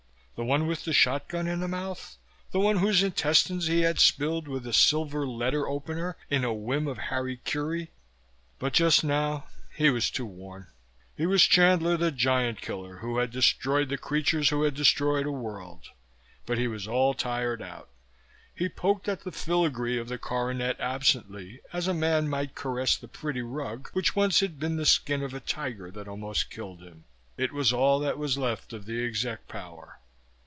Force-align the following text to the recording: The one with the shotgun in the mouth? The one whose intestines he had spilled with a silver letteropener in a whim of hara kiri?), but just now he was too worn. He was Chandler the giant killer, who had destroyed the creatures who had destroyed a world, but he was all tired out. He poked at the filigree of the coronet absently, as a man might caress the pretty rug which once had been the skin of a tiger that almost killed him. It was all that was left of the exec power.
The 0.37 0.45
one 0.47 0.65
with 0.65 0.85
the 0.85 0.93
shotgun 0.93 1.45
in 1.47 1.59
the 1.59 1.67
mouth? 1.67 2.17
The 2.51 2.59
one 2.59 2.77
whose 2.77 3.03
intestines 3.03 3.67
he 3.67 3.81
had 3.81 3.99
spilled 3.99 4.47
with 4.47 4.65
a 4.65 4.73
silver 4.73 5.27
letteropener 5.27 6.15
in 6.31 6.43
a 6.43 6.51
whim 6.51 6.87
of 6.87 6.97
hara 6.97 7.35
kiri?), 7.35 7.91
but 8.57 8.73
just 8.73 9.03
now 9.03 9.45
he 9.75 9.91
was 9.91 10.09
too 10.09 10.25
worn. 10.25 10.65
He 11.15 11.27
was 11.27 11.43
Chandler 11.43 11.95
the 11.95 12.11
giant 12.11 12.59
killer, 12.59 12.97
who 12.97 13.19
had 13.19 13.29
destroyed 13.29 13.89
the 13.89 13.99
creatures 13.99 14.49
who 14.49 14.63
had 14.63 14.73
destroyed 14.73 15.27
a 15.27 15.31
world, 15.31 15.89
but 16.47 16.57
he 16.57 16.67
was 16.67 16.87
all 16.87 17.13
tired 17.13 17.61
out. 17.61 17.89
He 18.55 18.67
poked 18.67 19.07
at 19.07 19.21
the 19.23 19.31
filigree 19.31 19.99
of 19.99 20.07
the 20.07 20.17
coronet 20.17 20.75
absently, 20.79 21.61
as 21.71 21.87
a 21.87 21.93
man 21.93 22.27
might 22.27 22.55
caress 22.55 22.97
the 22.97 23.07
pretty 23.07 23.43
rug 23.43 23.91
which 23.93 24.15
once 24.15 24.39
had 24.39 24.59
been 24.59 24.77
the 24.77 24.87
skin 24.87 25.21
of 25.21 25.35
a 25.35 25.39
tiger 25.39 25.91
that 25.91 26.07
almost 26.07 26.49
killed 26.49 26.81
him. 26.81 27.03
It 27.37 27.53
was 27.53 27.71
all 27.71 27.99
that 27.99 28.17
was 28.17 28.39
left 28.39 28.73
of 28.73 28.87
the 28.87 29.05
exec 29.05 29.47
power. 29.47 29.99